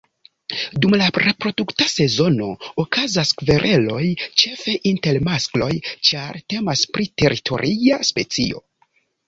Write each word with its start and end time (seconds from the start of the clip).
Dum 0.85 0.93
la 1.01 1.09
reprodukta 1.23 1.87
sezono 1.91 2.47
okazas 2.85 3.35
kvereloj 3.43 4.01
ĉefe 4.43 4.75
inter 4.95 5.21
maskloj, 5.29 5.71
ĉar 6.11 6.43
temas 6.55 6.85
pri 6.97 7.09
teritoria 7.25 8.05
specio. 8.13 8.67